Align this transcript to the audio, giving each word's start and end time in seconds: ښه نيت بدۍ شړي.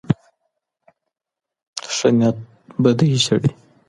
ښه 1.95 2.09
نيت 2.17 2.37
بدۍ 2.83 3.11
شړي. 3.25 3.51